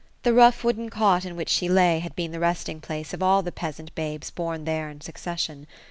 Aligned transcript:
The 0.23 0.33
rough 0.33 0.63
wooden 0.63 0.89
cot 0.89 1.25
in 1.25 1.35
which 1.35 1.49
she 1.49 1.69
lay, 1.69 1.99
had 1.99 2.15
been 2.15 2.31
the 2.31 2.39
resting 2.39 2.81
place 2.81 3.13
of 3.13 3.21
all 3.21 3.43
the 3.43 3.51
peas 3.51 3.79
ant 3.79 3.93
babes 3.93 4.31
bom 4.31 4.65
there 4.65 4.89
in 4.89 4.99
succession. 4.99 5.67